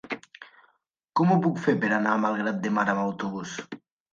[1.21, 3.55] Com ho puc fer per anar a Malgrat de Mar amb autobús?